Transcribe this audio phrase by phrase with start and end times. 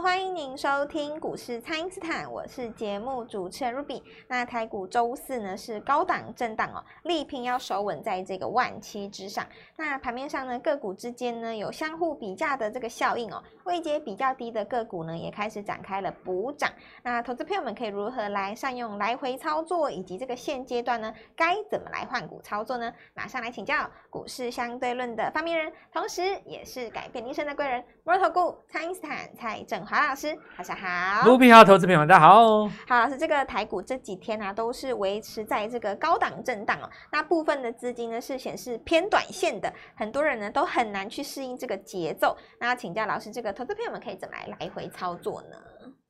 [0.00, 4.00] 欢迎您收听股市蔡因斯坦，我是节目主持人 Ruby。
[4.28, 9.44] 那台股周四呢是高档震荡哦，力拼要守稳在这个万七之上。
[9.74, 16.70] 那盘面上呢个股之间呢有相互比价的这个效应哦，位阶比较低的个股呢也开始展开了补涨。
[17.02, 22.94] 那投资朋友们可以如何来善用来回操作，以及这个现阶段呢该怎么来换股操作呢？
[23.14, 31.26] 马上来请教股市相对论的发明人，同时也是改变一生的贵人——摩尔投顾蔡因斯坦蔡正华老师，大家好。
[31.26, 32.68] 卢平好，投资朋友们大家好。
[32.68, 36.90] 好，老师，这个台股这几天啊，都是维持在这个高档震荡哦。
[37.10, 42.36] 那部分的资金呢是显示偏短线的，很多人呢都很难去适应这个节奏。
[42.60, 45.56] 那要请教老师，这个投资朋友们可以怎么来来回操作呢？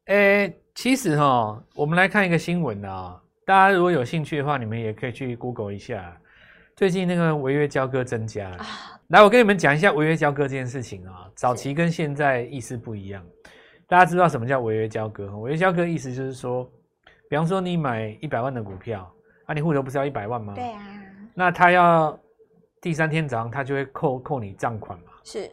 [0.06, 3.16] 诶、欸，其实哈，我们来看一个新闻啊，
[3.47, 6.16] 大家如果有兴趣的话，你们也可以去 Google 一下。
[6.74, 8.56] 最近那个违约交割增加
[9.08, 11.30] 来，我跟你们讲一下违约交割这件事情啊。
[11.36, 13.24] 早期跟现在意思不一样，
[13.89, 15.34] 大家知道什么叫违约交割？
[15.39, 16.70] 违约交割意思就是说，
[17.31, 19.11] 比方说你买一百万的股票，
[19.47, 20.55] 啊，你户头不是要一百万吗？
[20.55, 20.83] 对啊。
[21.34, 22.19] 那他要
[22.83, 25.12] 第三天早上他就会扣扣你账款嘛。
[25.25, 25.50] 是。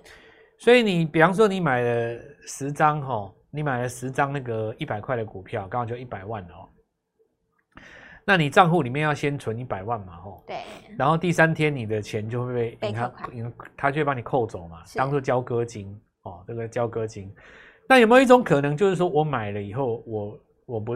[0.58, 6.68] 所以你比方说你买了十张哈，你买了十张那个一百块的股票，刚好就一百万哦。
[8.26, 10.58] 那你账户里面要先存一百万嘛，吼，对，
[10.98, 13.14] 然后第三天你的钱就会被他，
[13.78, 17.32] 他就会帮你扣走嘛，当做交割金哦，这个交割金。
[17.88, 20.96] 那有没有一种可能，就是说我买了以后，我我不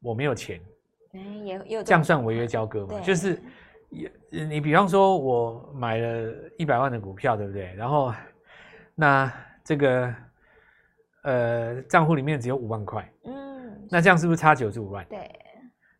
[0.00, 0.60] 我没有钱，
[1.12, 3.00] 嗯，也有这样算违约交割嘛？
[3.00, 3.40] 就是
[4.30, 7.74] 你比方说我买了一百万的股票，对不对？
[7.74, 8.12] 然后
[8.94, 9.32] 那
[9.64, 10.14] 这个
[11.22, 15.04] 呃账户里面只有五万块，嗯，那这样是不是差九十五万？
[15.08, 15.18] 对。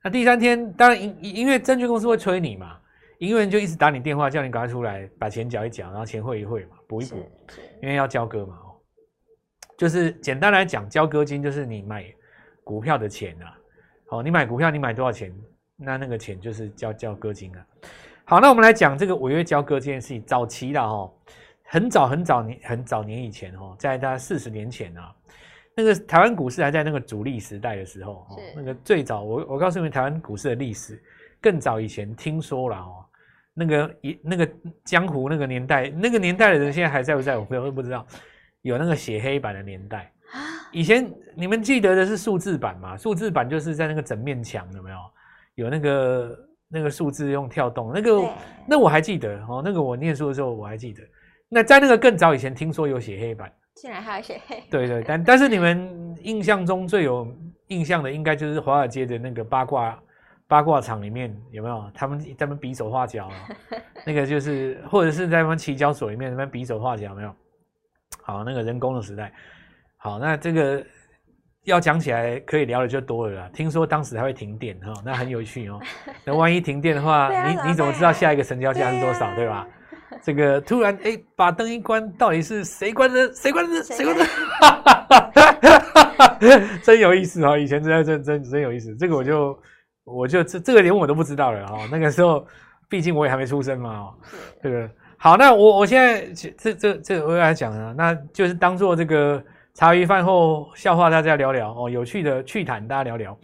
[0.04, 2.78] 那第三天，当然，因因为证券公司会催你嘛，
[3.18, 7.16] 营业员就一直打你电话，叫你赶快出来把钱缴一缴，然后钱汇一汇嘛，补一补，
[7.82, 8.56] 因为要交割嘛。
[9.78, 12.04] 哦，就是简单来讲，交割金就是你买
[12.64, 13.56] 股票的钱啊。
[14.08, 15.32] 好，你买股票，你买多少钱，
[15.76, 17.66] 那那个钱就是交交割金啊。
[18.24, 21.12] 好，那我们来讲这个违约交割这件事情，早期的哦，
[21.62, 25.14] 很早很早年很早年以前哦，在大概四十年前啊。
[25.74, 31.00] 那个台湾股市还在那个主力时代的时候，哦，那个最早，我我告诉你们，台湾股市的历史
[31.40, 33.04] 更早以前听说了哦，
[33.54, 34.50] 那个一那个
[34.84, 37.36] 江湖那个年代，那个年代的人现在还在不在？
[37.36, 38.04] 我我不知道。
[38.62, 40.12] 有那个写黑板的年代，
[40.72, 42.96] 以前你们记得的是数字版嘛？
[42.96, 44.96] 数字版就是在那个整面墙有没有？
[45.54, 48.30] 有那个那个数字用跳动，那个
[48.66, 51.02] 那我还记得哦，那个我念书的时候我还记得。
[51.48, 53.50] 那在那个更早以前，听说有写黑板。
[53.74, 54.62] 竟然还有写黑？
[54.70, 57.26] 对对，但但是你们印象中最有
[57.68, 59.98] 印象的，应该就是华尔街的那个八卦
[60.46, 61.90] 八卦场里面有没有？
[61.94, 63.30] 他们他们比手画脚，
[64.04, 67.34] 那个就是或者是在他们期交所里面他们比手画脚，有没有？
[68.28, 69.32] 好，那个人工的时代。
[69.96, 70.84] 好，那这个
[71.64, 73.50] 要讲起来可以聊的就多了啦。
[73.54, 75.80] 听说当时还会停电哈，那很有趣哦。
[76.26, 79.34] 那万一停电的话，你你怎么知道下一个成交价是多少？
[79.34, 79.66] 对吧？
[80.22, 83.32] 这个突然哎，把灯一关，到底是谁关的？
[83.32, 83.82] 谁关的？
[83.82, 84.24] 谁关的？
[84.60, 85.30] 哈哈哈
[86.18, 86.38] 哈
[86.82, 87.56] 真有意思哦！
[87.56, 88.94] 以前真真真真有意思。
[88.96, 89.58] 这个我就
[90.04, 91.80] 我就这这个连我都不知道了哦。
[91.90, 92.46] 那个时候，
[92.90, 94.14] 毕竟我也还没出生嘛哦。
[94.62, 99.42] 这个好，那我我现在这这这我来讲了，那就是当做这个
[99.74, 103.38] 茶余饭后笑话，大家聊聊哦，有趣的趣谈，大家聊聊。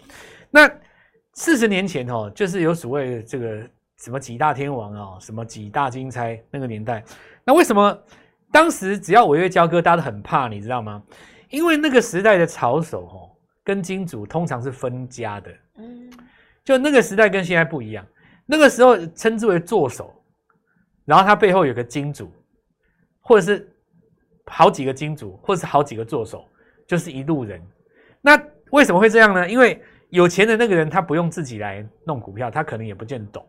[0.51, 0.71] 那
[1.35, 3.61] 四十年前哦，就是有所谓的这个。
[3.97, 7.03] 什么几大天王啊，什么几大金钗那个年代，
[7.43, 7.97] 那为什么
[8.53, 11.03] 当时只要违约交割，大家都很怕，你知道吗？
[11.49, 13.31] 因为那个时代的草手哦，
[13.63, 16.13] 跟金主通常是分家的，嗯，
[16.63, 18.05] 就那个时代跟现在不一样，
[18.45, 20.13] 那个时候称之为做手，
[21.05, 22.33] 然后他背后有个金主，
[23.21, 23.71] 或者是
[24.47, 26.45] 好几个金主，或者是好几个助手，
[26.87, 27.61] 就是一路人。
[28.21, 29.49] 那为什么会这样呢？
[29.49, 33.47] 因为有钱的那个人他不用自己来弄股票，他可能也不见得懂。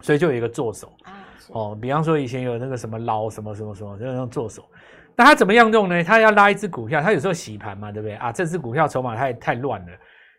[0.00, 4.68] 所以就有一个助手啊，哦，比方说以前有那个什么捞什么什么什么，就那种做手。
[5.16, 6.02] 那他怎么样用呢？
[6.02, 8.32] 他要拉一只股票，他有时候洗盘嘛，对不对啊？
[8.32, 9.92] 这只股票筹码太太乱了，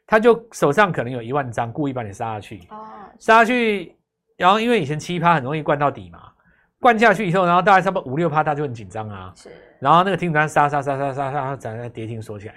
[0.06, 2.60] 他就手上可能有一万张，故意把你杀下去。
[2.70, 2.86] 哦，
[3.18, 3.96] 杀下去，
[4.38, 6.32] 然后因为以前七趴很容易灌到底嘛，
[6.80, 9.32] 灌下去以后，然后大概差不多五六趴，他就很紧张啊。
[9.36, 9.50] 是。
[9.80, 12.56] 然后那个停板杀杀杀杀杀杀，在那跌停锁起来。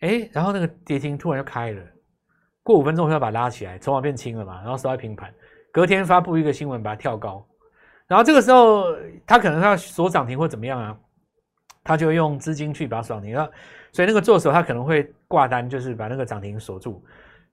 [0.00, 1.82] 哎，然后那个跌停突然就开了，
[2.62, 5.32] 过五分钟就要把它拉起来，筹码变轻了嘛，然后收在平盘。
[5.72, 7.46] 隔天发布一个新闻，把它跳高，
[8.06, 8.86] 然后这个时候
[9.26, 10.96] 他可能他要锁涨停或怎么样啊，
[11.84, 13.48] 他就用资金去把它锁涨停了，
[13.92, 17.04] 所以那个做手他可能会挂单，就是把那个涨停锁住，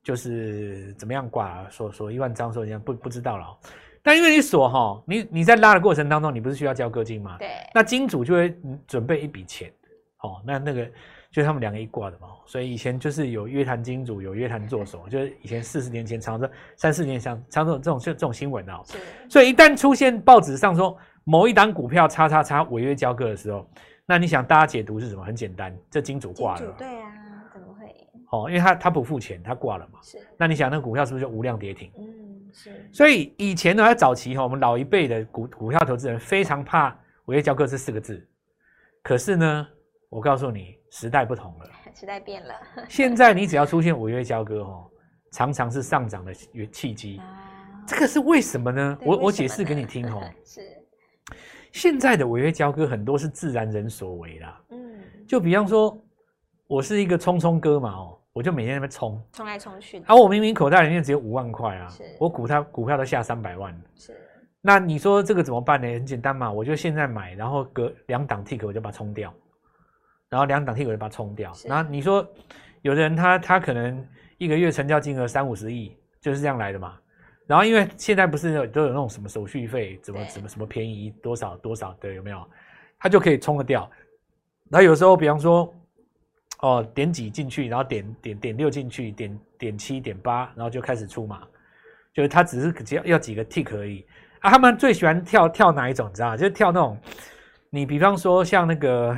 [0.06, 3.58] 就是怎么样挂锁锁一万张说一样，不不知道了。
[4.04, 7.38] 但因为你锁哈，你你在拉的过程当中，你不是需要交割金吗？
[7.40, 8.56] 对，那金主就会
[8.86, 9.74] 准备一笔钱，
[10.22, 10.88] 哦，那那个
[11.32, 12.28] 就他们两个一挂的嘛。
[12.46, 18.80] 所以以前就是有约谈金主，有约谈做手，就是以前四十年前常常三四年前常常这种这种这种新闻啊。
[19.28, 23.68] 所以一旦出现报纸上说某一档股票叉叉叉违约交割的时候，
[24.06, 25.24] 那你想大家解读是什么？
[25.24, 26.76] 很简单，这金主挂了。
[26.78, 27.05] 对啊？
[28.32, 30.00] 哦，因为他他不付钱，他挂了嘛。
[30.02, 30.18] 是。
[30.38, 31.92] 那你想那个股票是不是就无量跌停？
[31.98, 32.90] 嗯，是。
[32.92, 38.28] 所以以前呢，在早期哈，我们老一辈的股股票投资人非常怕违约交割这四个字。
[39.02, 39.68] 可是呢，
[40.10, 42.54] 我告诉你，时代不同了， 时代变了。
[42.90, 44.90] 现在你只要出现违约交割哦，
[45.32, 46.34] 常常是上涨的
[46.72, 47.18] 契机。
[47.18, 48.98] 啊，这个是为什么呢？
[49.02, 50.22] 我我解释给你听哦。
[50.44, 50.62] 是。
[51.72, 56.02] 现在的违约交割很多是自然人所为啦，嗯，就比方说，
[56.68, 64.16] 我是一个冲冲哥嘛，哦，我就每天在那边冲，冲来冲去，而我明明口袋里面只有五万块啊，是，我股票股票都下三百万，是，
[64.62, 65.88] 那你说这个怎么办呢？
[65.88, 69.34] 很简单嘛，我就现在买，然后隔两档 tick 我就把它冲掉，
[70.30, 72.28] 然后两档 tick 我就把它冲掉，然后你说
[72.82, 74.06] 有的人他他可能
[74.38, 76.98] 一个月成交金额三五十亿，就是这样来的嘛。
[77.48, 82.44] 然后，因为现在不是都有那种什么手续费，怎么怎么什么便宜多少多少的有没有？
[82.98, 83.88] 他就可以冲得掉。
[84.72, 85.72] 然后有时候，比方说，
[86.60, 91.42] 哦，点几进去，然后点点点六进去，点点七点八，然后就开始出码，
[92.14, 94.06] 就是他只是只要要几个 tick 而已。
[94.40, 96.10] 啊，他们最喜欢跳跳哪一种？
[96.10, 96.38] 你知道吗？
[96.38, 96.98] 就是跳那种，
[97.70, 99.18] 你比方说像那个，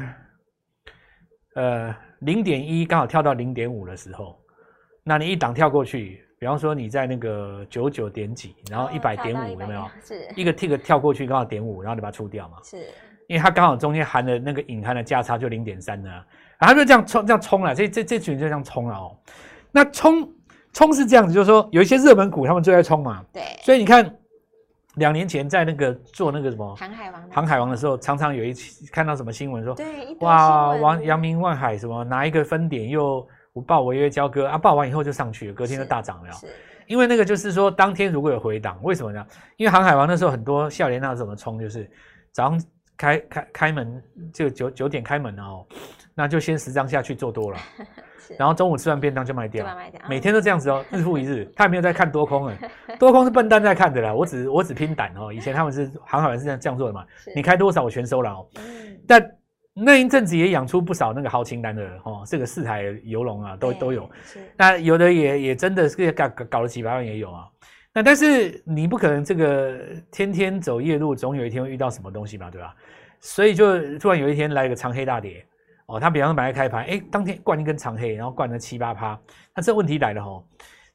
[1.56, 4.40] 呃，零点一刚好跳到零点五的时候，
[5.04, 6.24] 那你一档跳过去。
[6.40, 9.90] 比方说你在那个九九点几，然后一百点五有没有？
[10.04, 12.57] 是一个 tick 跳过去刚好点五，然后你把它出掉嘛？
[12.63, 12.86] 是，
[13.28, 16.10] 因为它刚好中间含的那个隐含的价差就零点三呢，
[16.58, 19.16] 然后就这样冲这样冲了，这这这群就这样冲了哦。
[19.72, 20.30] 那冲
[20.74, 23.24] 冲是这样子，就是说有一些热门股他们最爱冲嘛。
[23.32, 23.44] 对。
[23.62, 24.14] 所以你看，
[24.96, 29.86] 两年前在那个做那个什么航海王航海王的时候，常常有一期看到什么新闻说，对，
[30.22, 33.28] 哇，王阳明万海什么拿一个分点又。
[33.66, 36.32] 报违约交割啊，报完以后就上去了，隔天就大涨了。
[36.34, 36.46] 是，
[36.86, 39.26] 因为那个就是说，当天如果有回档，为什么呢？
[39.56, 41.90] 因为航海王那时候很多笑脸那怎么冲，就是
[42.32, 42.64] 早上
[42.98, 44.04] 开开开门
[44.34, 45.66] 就九九点开门哦，
[46.16, 47.58] 那就先十张下去做多了，
[48.38, 49.66] 然后中午吃完便当就卖掉，
[50.10, 52.58] 每天都这样子哦，日复一日，他也没有在看多空了，
[53.00, 57.06] 多空是笨蛋在看的啦，我只我只拼胆哦，以前他们是航海员是这样这样做的嘛，
[57.36, 58.48] 你开多少我全收了哦，
[59.08, 59.32] 但。
[59.80, 64.10] 那一阵子也养出不少那个豪情男的哦，这个四海游龙啊，都都有。
[64.58, 67.46] 那有的也也真的是搞搞搞了几百万也有啊。
[67.98, 69.76] 那但是你不可能这个
[70.12, 72.76] 天天走夜路，总有一天会遇到什么东西嘛，对吧？
[73.20, 75.44] 所以就突然有一天来一个长黑大跌
[75.88, 79.20] 哦，他比方说买来开盘，哎，当天灌一根长黑，然后灌了七八趴。
[79.56, 80.44] 那这问题来了哦，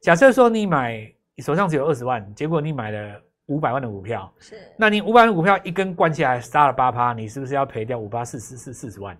[0.00, 3.20] 假设说你买你手上只有二十万，结果你买了。
[3.46, 9.19] 五百万的股票是，那你五百万的股票一根灌起来杀了八趴，你是不是要赔掉五八四四四四十万？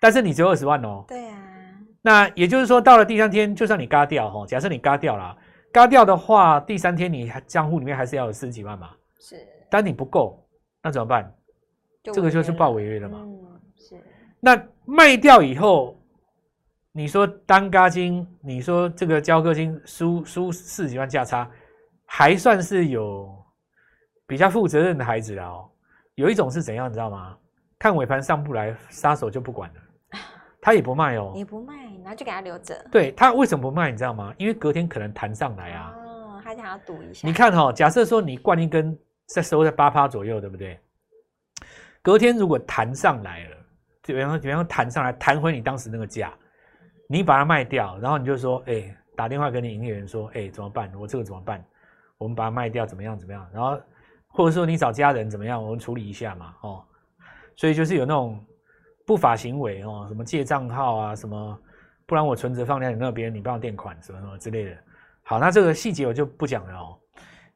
[0.00, 1.04] 但是你只有二十万哦。
[1.06, 1.36] 对啊。
[2.00, 5.36] 那也就是说，到了第三天，就算你嘎掉哈，假设你嘎掉了，
[5.72, 8.90] 嘎掉的话，第三天你还账户里面还是要有十几万嘛？
[9.18, 9.36] 是。
[9.70, 10.46] 但你不够，
[10.82, 11.34] 那怎么办？
[12.02, 13.18] 这个就是报违约了嘛。
[13.22, 14.00] 嗯，是。
[14.38, 15.98] 那卖掉以后，
[16.92, 21.50] 你说单嘎金，你说这个交割金输输十几万价差，
[22.04, 23.38] 还算是有。
[24.24, 25.70] 比较负责任的孩子啊，哦，
[26.14, 27.36] 有一种是怎样，你知道吗？
[27.78, 29.80] 看尾盘上不来，杀手就不管了，
[30.58, 32.74] 他也不卖哦，也不卖，然后就给他留着。
[32.90, 33.90] 对，他为什么不卖？
[33.90, 34.34] 你知道吗？
[34.38, 35.94] 因为隔天可能弹上来啊。
[35.96, 37.26] 哦，他想要赌一下。
[37.26, 40.78] 你看哈，哦，假设说你灌一根在收在八趴左右，对不对？
[42.02, 43.56] 隔天如果弹上来了，
[44.02, 46.32] 就比方说，比方说弹上来，弹回你当时那个价，
[47.08, 50.92] 你把它卖掉，然后你就说，哎，打电话给你营业员说，哎，怎么办？
[50.98, 51.64] 我这个怎么办？
[52.18, 53.18] 我们把它卖掉，怎么样？
[53.18, 53.48] 怎么样？
[53.52, 53.80] 然后。
[54.34, 56.82] 或者说你找家人怎么样，我们处理一下嘛，哦，
[57.54, 58.42] 所以就是有那种
[59.04, 61.60] 不法行为哦，什么借账号啊，什么，
[62.06, 64.76] 不然我存折放在你那边，你帮我垫款什么什么之类的。
[65.22, 66.98] 好，那这个细节我就不讲了哦，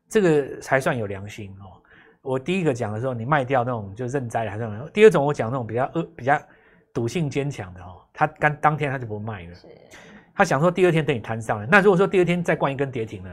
[0.08, 1.80] 这个才算有良心哦。
[2.22, 4.68] 我第一个讲的时候，你卖掉那种就认栽还是？
[4.92, 6.40] 第二种我讲那种比较恶、比较
[6.92, 9.54] 赌性坚强的哦，他刚当天他就不卖了，
[10.34, 11.66] 他想说第二天等你摊上来。
[11.70, 13.30] 那如果说第二天再灌一根跌停呢？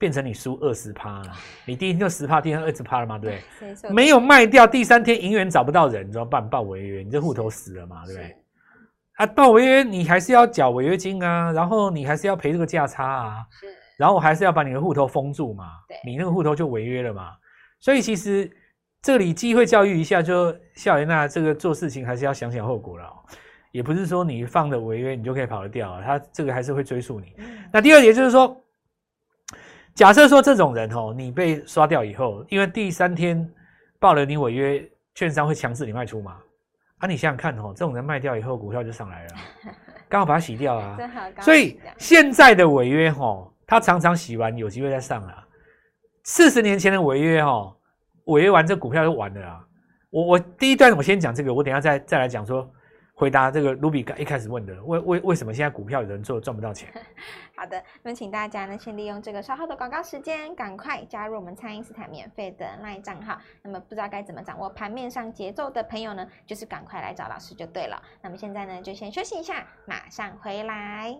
[0.00, 1.32] 变成你输二十趴了，
[1.64, 3.90] 你第一天就十趴，第二天二十趴了嘛，对不对？
[3.90, 6.48] 没有卖掉，第三天营业员找不到人，你怎么办？
[6.48, 8.36] 报违约，你这户头死了嘛，对不对？
[9.18, 17.32] 啊，到违约你还是要缴违约金啊，然后你还是要赔这个价差啊，是，然后我还是要把你的户头封住嘛，对，你那个户头就违约了嘛。
[17.80, 18.50] 所以其实
[19.02, 23.04] 这里机会教育一下，就笑言那这个做事情还是要想想后果了，
[23.72, 27.34] 也不是说你放了违约你就可以跑得掉啊，他这个还是会追溯你。
[27.72, 28.56] 那第二点就是说。
[29.94, 33.44] 假设说这种人哦，你被刷掉以后，因为第三天
[33.98, 36.36] 报了你违约，券商会强制你卖出嘛？
[36.98, 39.34] 啊，你想想看哦，这种人卖掉以后，股票就上来了，
[40.08, 40.98] 刚好把它洗掉啊。
[41.40, 45.44] 所以现在的违约哦，他常常洗完有机会再上啊。
[46.24, 47.76] 四十年前的违约哦，
[48.24, 49.60] 违约完这股票就完了啊。
[50.10, 52.68] 我我第一段我先讲这个，我等一下再再来讲说。
[53.18, 56.88] 回答这个卢比刚一开始问的，为为为什么现在股票有人做赚不到钱？
[57.56, 63.36] 好的，那么请大家呢先利用这个稍后的广告时间，赶快加入我们蔡因斯坦免费的 LINE 账号。
[63.60, 68.00] 那么不知道该怎么掌握盘面上节奏的朋友呢，就是赶快来找老师就对了。
[68.22, 71.18] 那么现在呢就先休息一下，马上回来。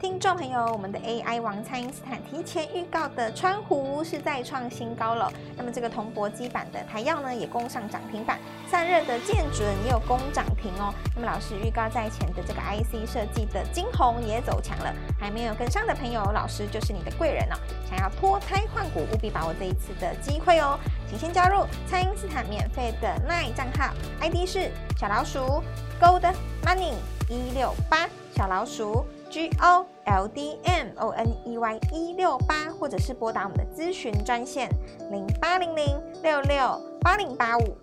[0.00, 5.28] 听众朋友，我们的 AI 王蔡因斯坦提前预告的川湖是再创新高了。
[5.56, 8.38] 那么这个铜箔基板的台燿呢，也攻上涨停板。
[8.70, 10.94] 散热的建准也有攻涨停哦。
[11.16, 14.94] 那么老师预告在前的这个 IC 设计的晶宏也走强了。
[15.18, 17.56] 还没有跟上的朋友，老师就是你的贵人哦。
[17.90, 20.78] 想要脱胎换骨，务必把握这一次的机会哦。
[21.08, 25.60] 请先加入蔡因斯坦免费的 LINE 账号，ID 是小老鼠
[26.00, 26.32] Gold
[26.64, 26.92] Money
[27.28, 29.04] 一六八小老鼠。
[29.30, 34.70] G O L D M O N E Y 一六八，或者是拨打我们的咨询专线
[35.10, 37.76] 零八零零六六八零八五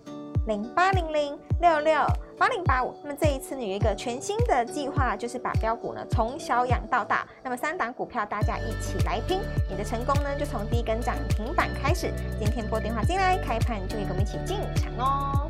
[0.46, 2.04] 零八零零六六
[2.36, 2.94] 八零八五。
[3.02, 7.26] 那么这一次呢，有一个全新的计划，就是把标股呢从小养到大。
[7.44, 12.12] 那么三档股票大家一起来拼，你的成功呢就从第一根涨停板开始。
[12.38, 15.45] 今天拨电话进来，开盘就可以跟我们一起进场哦。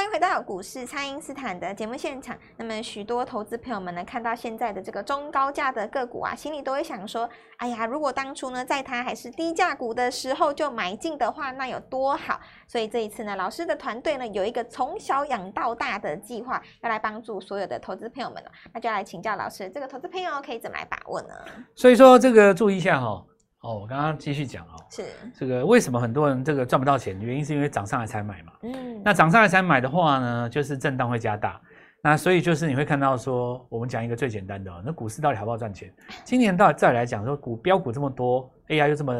[0.00, 2.34] 欢迎回到股市，蔡因斯坦的节目现场。
[2.56, 7.28] 那么，许多投资朋友们呢，看到现在的这个中高价的个股啊，心里都会想说：
[7.58, 12.40] 哎呀，如果当初呢，在它还是低价股的时候就买进的话，那有多好？
[12.66, 18.50] 所以这一次呢，老师的团队呢，有一个从小养到大的计划，要来帮助所有的投资朋友们了。
[18.72, 21.34] 那就来请教老师，这个投资朋友可以怎么来把握呢？
[21.74, 23.26] 所以说，这个注意一下哈、哦。
[23.60, 25.04] 哦，我刚刚继续讲哦，是
[25.38, 27.20] 这个为什么很多人这个赚不到钱？
[27.20, 28.52] 原因是因为涨上来才买嘛。
[28.62, 31.60] 嗯，那涨上来才买的话呢，就是震荡会加大。
[32.02, 35.92] 那所以就是你会看到说，我们讲一个最简单的，那股市到底好不好赚钱？
[36.24, 39.12] 今年到底再来讲说，股标股这么多，AI 又这么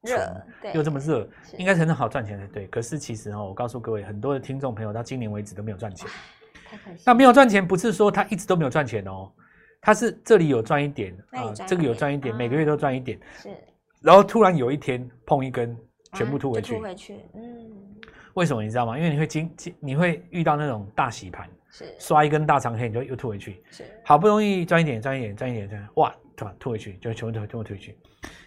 [0.00, 2.66] 热，又这么热，应该是很好赚钱才对。
[2.68, 6.08] 可是其实哦，我告诉各位，很多的听众朋友到今年为止都没有赚钱。
[7.04, 9.30] 那没有赚钱不是说他一直都没有赚钱哦，
[9.82, 13.20] 他是这里有赚一点啊，这个有赚一点，每个月都赚一点。
[13.36, 13.50] 是。
[14.02, 15.76] 然后突然有一天碰一根，
[16.14, 16.74] 全部吐回去。
[16.74, 17.70] 吐回去，嗯。
[18.34, 18.96] 为什么你知道吗？
[18.96, 23.62] 因为你会经经你会遇到那种大洗盘，是刷一根大长黑，你就又吐回去。
[23.70, 27.94] 是好不容易赚一点，赚一点，赚一点，赚哇，突然吐回去，就全部吐吐回去。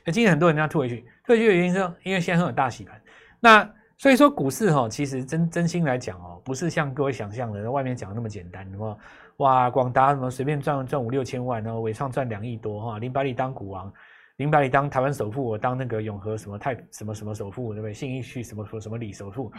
[0.03, 3.00] 那今天很多人要吐回去，吐回去的原因是，因为现在很有大洗盘。
[3.39, 8.67] 那所以说股市哈，其实真真心来讲哦，不是像各位想象的，外面讲的那么简单。
[8.71, 8.97] 什么
[9.38, 13.93] 哇，广达什么随便赚赚五六千万，然后伟创赚两亿多哈，林百里当股王。
[14.38, 17.94] 林百里当台湾首富，我当那个永和什么太什么什么首富，对不对？
[17.94, 19.50] 信义区什么什么什么里首富，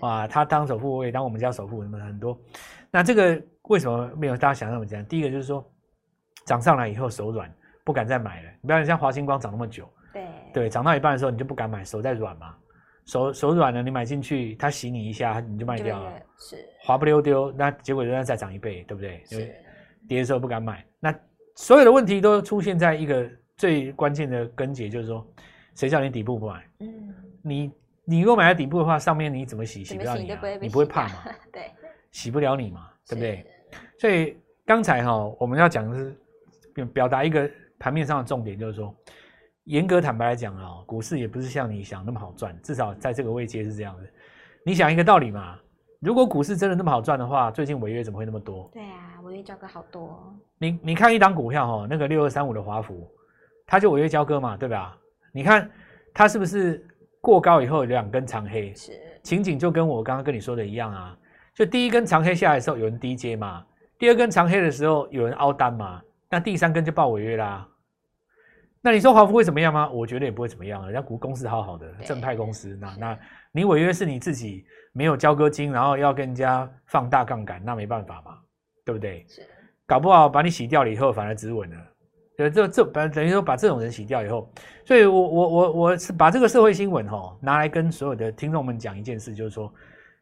[0.00, 2.38] 啊，他当首富，我也当我们家首富，什么很多。
[2.92, 5.06] 那这个为什么没有大家想那么简单？
[5.06, 5.68] 第一个就是说，
[6.46, 8.50] 涨上来以后手软，不敢再买了。
[8.60, 12.54] 你不要像华星光涨那么久，对对，涨到一半的时候你就不敢买，手在软嘛，
[13.06, 19.24] 手手软了，你买进去，他洗你一下，你就卖掉了，是滑不溜丢，那结果仍然再涨一倍，对不对？
[19.24, 19.52] 是
[20.06, 21.12] 跌的时候不敢买，那
[21.56, 23.28] 所有的问题都出现在一个。
[23.60, 25.22] 最关键的根结就是说，
[25.74, 26.66] 谁叫你底部不买？
[26.78, 27.70] 嗯，你
[28.06, 29.84] 你如果买在底部的话，上面你怎么洗？
[29.84, 31.14] 洗不了你啊，你不会怕嘛？
[31.52, 31.70] 对，
[32.10, 33.46] 洗不了你嘛，对不对？
[33.98, 36.18] 所以刚才哈，我们要讲的是
[36.72, 38.94] 表表达一个盘面上的重点，就是说，
[39.64, 44.04] 严格坦白来讲啊，股市也不是像你想那么好赚，至少在这个位阶是这样的。
[44.64, 45.58] 你想一个道理嘛，
[45.98, 48.70] 如果股市真的那么好赚的话，最近违约怎么会那么多？
[48.72, 50.34] 对啊，违约交割好多。
[50.56, 53.06] 你你看一档股票哈，那个六二三五的华孚。
[53.70, 54.98] 它就违约交割嘛，对吧？
[55.30, 55.70] 你看
[56.12, 56.84] 它是不是
[57.20, 58.74] 过高以后有两根长黑？
[58.74, 58.90] 是
[59.22, 61.16] 情景就跟我刚刚跟你说的一样啊。
[61.54, 63.64] 就第一根长黑下来的时候有人低接嘛，
[63.96, 67.64] 第二根长黑的时候有人凹单嘛，那第三根就爆违约啦。
[68.82, 69.88] 那你说华孚会怎么样吗？
[69.90, 73.18] 我觉得也不会怎么样，人家股公司好好的正派公司，那那
[73.52, 78.36] 你违约是你自己没有交割金，然后要跟人家放大杠杆，那没办法嘛，
[78.84, 79.24] 对不对？
[79.28, 79.46] 是
[79.86, 81.76] 搞不好把你洗掉了以后反而止稳了。
[82.48, 84.48] 这这把等于说把这种人洗掉以后，
[84.84, 89.70] 所以我我我我是把这个社会新闻哈拿来跟所有的听众们讲一件事，就是说，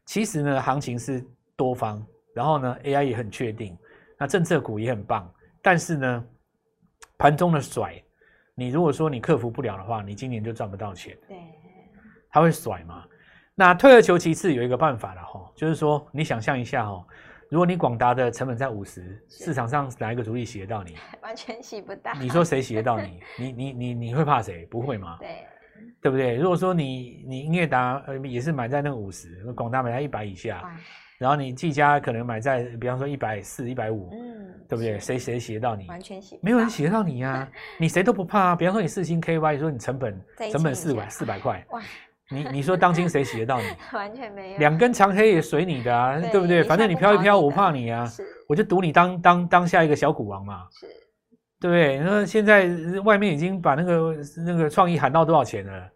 [0.07, 1.23] 其实呢行情是
[1.55, 2.03] 多方，
[2.35, 3.77] 然后呢 AI 也很确定，
[4.19, 5.31] 那政策股也很棒，
[5.63, 6.25] 但是呢
[7.19, 8.03] 盘中的甩，
[8.55, 11.17] 你如果说你克服不了的话，你今年就赚不到钱。
[11.29, 11.37] 对，
[12.31, 13.05] 他会甩嘛？
[13.55, 17.05] 那退而求其次有一个办法了哈，就是说你想象一下哈。
[17.51, 20.97] 如果你广达的成本在五十，市场上哪一个主力洗得到你？
[21.23, 22.13] 完全洗不到。
[22.21, 23.21] 你说谁洗得到你？
[23.39, 24.67] 你你你你会怕谁？
[24.67, 25.17] 不会吗？
[25.21, 25.29] 对。
[26.01, 26.35] 对不对？
[26.37, 30.63] 如果说你你英业达呃也是买在那个五十，广达买在一百以下，
[31.19, 34.99] 然后你技嘉可能买在比方说一百四、一百五，嗯，对不对？
[34.99, 35.87] 谁谁洗得到你？
[35.89, 38.57] 完全洗，没有人洗得到你呀、啊，你谁都不怕啊。
[38.57, 40.21] 比方说你四星 KY，说你成本
[40.53, 41.81] 成本四百四百块，哇，
[42.31, 43.65] 你你说当今谁洗得到你？
[43.97, 46.63] 完全没有，两根长黑也随你的啊，对，对不对？
[46.63, 48.07] 反正你飘一飘，我怕你啊，
[48.49, 50.87] 我就赌你当当当下一个小股王嘛，是，
[51.61, 51.99] 对不对？
[51.99, 52.69] 那现在
[53.05, 54.17] 外面已经把那个
[54.47, 55.89] 那个创意喊到多少钱了？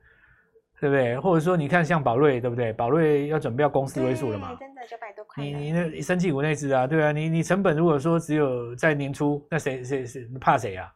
[0.81, 1.17] 对不对？
[1.21, 2.73] 或者说，你看像宝瑞，对不对？
[2.73, 4.57] 宝瑞要准备要公司位数了嘛？
[4.59, 5.45] 真的九百多块。
[5.45, 10.91] 你你那生技股那只啊，对啊，你你成本如果说只有在年初，那谁谁谁怕谁啊？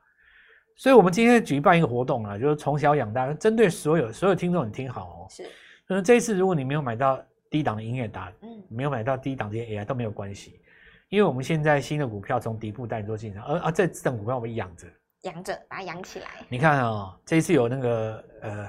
[0.76, 5.26] 所以我们今天举办一个活动啊，就是从小养大，针对所有所有听众，你听好哦。
[5.28, 5.44] 是。
[5.88, 10.60] 那这一次如果你没有买到低档的音乐达，嗯，没有买到低档这些 AI 都没有关系，
[11.08, 14.86] 因为我们现在新的股票从底部带你做进场，而而这这档股票我们养着，
[15.22, 16.26] 养着把它养起来。
[16.48, 18.68] 你看啊、哦，这一次有那个呃。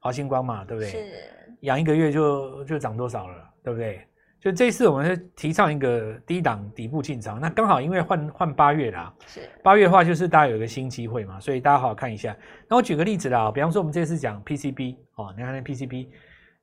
[0.00, 0.90] 华星光嘛，对不对？
[0.90, 4.06] 是养一个月就就涨多少了，对不对？
[4.40, 12.36] 就这次我们是提倡一个低档底部进场，那刚好因为换换八月啦，是八月的话就是大家有一个新机会嘛，所以大家好好看一下。
[12.68, 16.08] 那我举个例子啦，比方说我们这次讲 PCB 哦，你看那 PCB，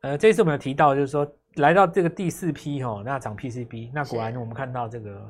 [0.01, 5.21] 呃，这次我们有提到就是说来到这个第四批哈、哦，那涨 PCB，那果然我们看到这个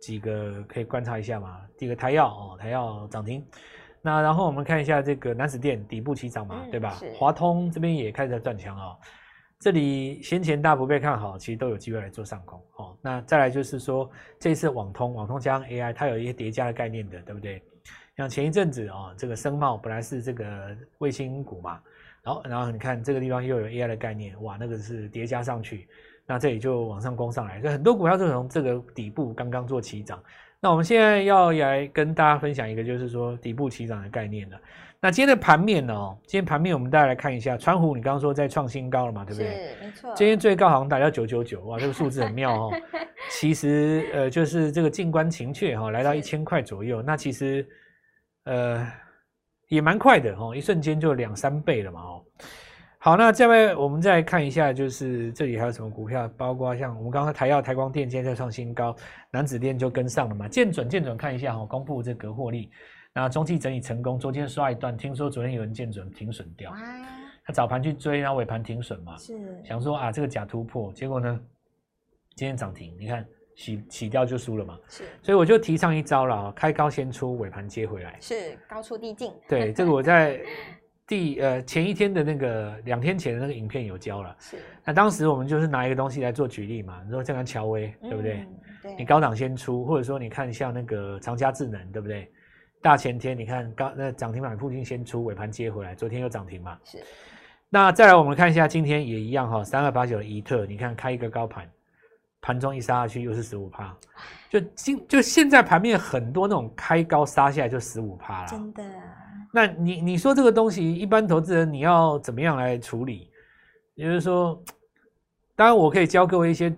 [0.00, 3.44] 几个可以观察一下嘛，第一个台药哦，台药涨停。
[4.00, 7.00] 那然后我们看一下这个南子电底部起涨嘛，嗯、对吧？
[7.16, 8.96] 华通这边也开始在转强哦。
[9.60, 12.96] 这里先前大不被看好，其实都有机会来做上攻哦。
[13.02, 17.60] 那再来就是说，这次网通，网通加上 AI，它有一些叠加的概念的，对不对？
[18.16, 21.80] 像前一阵子哦，这个声茂本来是这个卫星股嘛，
[22.22, 25.88] 然后然后你看这个地方又有 AI 的概念，哇，那个是叠加上去，
[26.24, 30.22] 那这里就往上攻上来，所以很多股票就从这个底部刚刚做起涨。
[30.60, 34.60] 那我们现在要来跟大家分享一个，就是说底部起涨的概念了。
[35.00, 35.94] 那今天的盘面呢？
[36.26, 39.48] 今天盘面我们大家来看一下，川湖你刚刚说在创新高了嘛，对不对？
[39.48, 40.12] 是，没错。
[40.16, 42.72] 今天最高好像达到九九九，哇，这个数字很妙哦。
[43.30, 47.00] 其实呃，就是这个静观情却哈、哦，来到一千块左右。
[47.00, 47.64] 那其实
[48.46, 48.84] 呃
[49.68, 52.24] 也蛮快的哦，一瞬间就两三倍了嘛哦。
[52.98, 58.96] 好，那下面我们再看一下，就是这里还有什么股票，包括像我们刚刚台药、台光电今天在创新高，
[59.30, 60.48] 南子电就跟上了嘛。
[60.48, 62.68] 建准、建准看一下哈，公布这个获利，
[63.20, 66.72] 那中期整理成功，昨天刷一段，听说昨天有人见准停损掉，
[67.44, 71.40] 他早盘去追，然后尾盘停损嘛，是想说啊这个假突破，结果呢
[72.36, 73.26] 今天涨停，你看
[73.56, 80.40] 洗洗掉就输了嘛，是，所以我就提倡一招了，开高先出，尾盘接回来，是高出低进，对，这个我在。
[81.08, 84.58] 第呃前一天的那个两天前的那个影片有教了，是。
[84.84, 88.46] 那当时我们就是拿一个东西来做举例嘛，你说像看乔威，对不对。
[88.98, 92.30] 你高档先出，或者说你看像那个长佳智能，对不对？
[92.80, 96.78] 大前天你看刚那涨停板附近先出，尾盘接回来，昨天又涨停嘛。
[96.84, 96.98] 是。
[97.68, 101.70] 那再来我们看一下今天也一样哈，三二八九的伊特，你看开一个高盘，
[102.40, 103.94] 盘中一杀下去又是十五趴，
[104.48, 108.82] 就今就现在盘面很多那种开高杀下来就十五趴了，真的。
[109.52, 113.30] 那你你说这个东西，一般投资人你要怎么样来处理？
[113.94, 114.62] 也就是说，
[115.56, 116.74] 当然我可以教各位一些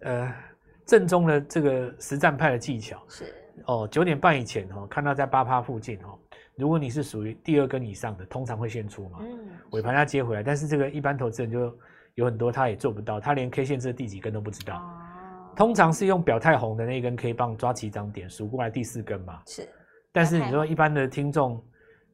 [0.00, 0.34] 呃
[0.86, 3.00] 正宗的这个实战派的技巧。
[3.08, 3.34] 是
[3.66, 6.18] 哦，九点半以前哦，看到在八趴附近哦，
[6.56, 9.18] 如果你是属于第二根以上的，通常会先出嘛。
[9.20, 9.38] 嗯。
[9.70, 11.76] 尾盘要接回来，但是这个一般投资人就
[12.14, 14.76] 有很多他也做不到，他连 K 线这第几根都不知道。
[14.76, 15.54] 哦。
[15.56, 19.40] 通常是用表态红的那一根 K 棒抓起涨点数过来第四根嘛。
[19.46, 19.68] 是。
[20.12, 21.62] 但是你说一般的听众。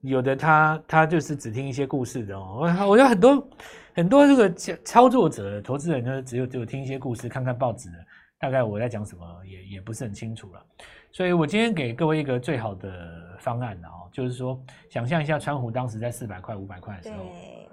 [0.07, 3.49] 有的他他就是只听一些故事的哦，我我觉得很多
[3.95, 4.53] 很多这个
[4.85, 7.97] 操作者投资人呢，只有只有听一些故事，看看报纸的，
[8.39, 10.67] 大概我在讲什么也也不是很清楚了。
[11.15, 17.23] 所以我今天给各位一个最好的方案哦，就是说想象一下川湖当时在四百块五百块的时候，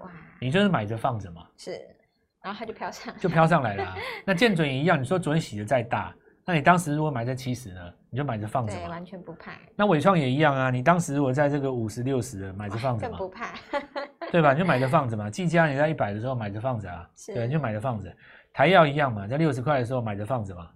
[0.04, 1.72] 哇，你就是买着放着嘛，是，
[2.44, 3.96] 然后它就飘上，就飘上来了。
[4.24, 6.14] 那建准也一样，你说昨天洗的再大。
[6.46, 9.54] 那你当时如果买在七十呢，你就买着放着嘛，完全不怕。
[9.76, 13.56] 那伟创也一样啊，你当时如果在这个五十六十的买着放着嘛，更不怕，
[14.32, 14.54] 对吧？
[14.54, 15.32] 你就买着 放着嘛。
[15.32, 18.16] 技嘉你在一百的时候买着放着啊，是对，你就买着放着。
[18.54, 20.70] 台药一样嘛，在六十块的时候买着放着嘛。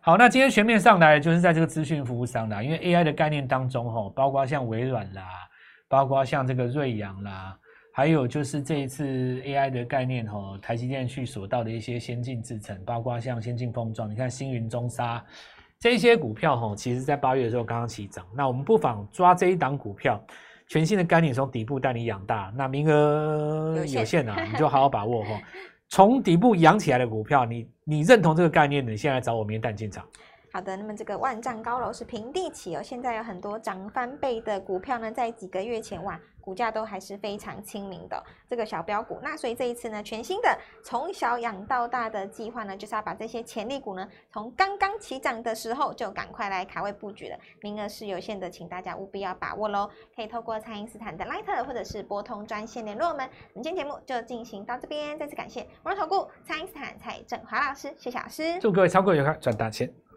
[0.00, 5.22] 好，那今天全面上来就是在这个资讯服务商啦，因为 AI 的概念当中哈，包括像微软啦，
[5.88, 7.56] 包括像这个瑞阳啦。
[7.92, 9.04] 还有就是这一次
[9.40, 15.22] AI 的概念哈，台积电去所到的一些先进制程，包括像先进封装，你看星云、中沙
[15.80, 18.24] 这些股票哈，其实在八月的时候刚刚起涨。
[18.36, 20.22] 那我们不妨抓这一档股票，
[20.68, 25.30] 全新的概念从底部带你养大，那名额有限啊， 你就好好把握哈。
[25.88, 30.06] 从底部养起来的股票，你你认同这个概念，你现在找我明天带你进场。
[30.52, 36.18] 好的，那么这个万丈高楼是平地起哦，现在有很多涨翻倍的股票呢，在几个月前哇。
[36.40, 49.90] 股价都还是非常亲民的这个小标股，那所以这一次呢，全新的从小养到大的计划呢，就是要把这些潜力股呢，从刚刚起涨的时候就赶快来卡位布局了，名额是有限的，请大家务必要把握喽。
[50.16, 53.28] 可以透过蔡因斯坦的 Line 或者是拨通专线联络我们。
[53.52, 60.07] 我们今天节目就进行到这边，再次感谢摩尔投顾蔡因斯坦蔡正华老师，谢谢老师，祝各位操作愉快，赚大钱。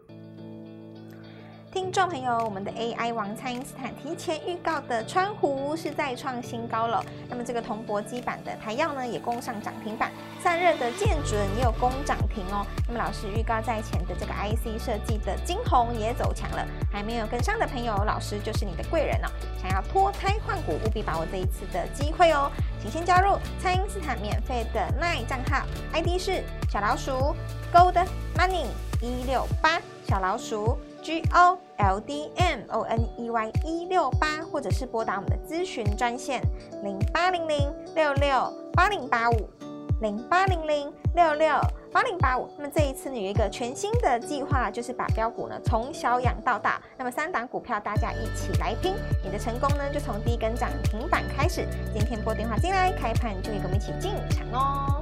[1.72, 7.02] 听众朋友，我们的 AI 王蔡因斯坦提前预告的川湖是再创新高了。
[7.30, 10.12] 那么这个铜箔基板的台燿呢，也攻上涨停板。
[10.38, 12.66] 散热的建准也有攻涨停哦。
[12.86, 16.66] 那么老师预告在前的这个 IC 设计的晶宏也走强了。
[16.92, 19.28] 还没有跟上的朋友，老师就是你的贵人哦。
[19.58, 22.52] 想要脱胎换骨，务必把握这一次的机会哦。
[22.82, 27.34] 请先加入蔡因斯坦免费的 NINE 账号，ID 是小老鼠
[27.72, 28.06] Gold
[28.36, 28.66] Money
[29.00, 30.76] 一六八小老鼠。
[31.02, 36.40] G O L D M O N E Y 一六八，或者是拨打我们的咨询专线
[36.84, 39.50] 零八零零六六八零八五
[40.00, 41.48] 零八零零六六
[41.92, 42.48] 八零八五。
[42.56, 46.80] 那么这一次呢，有一个全新的计划，就是把标股呢从小养到大。
[46.96, 51.66] 那么三档股票大家一起来拼，你的成功呢就从第一根涨停板开始。
[51.92, 55.01] 今天拨电话进来，开盘就可以跟我们一起进场哦。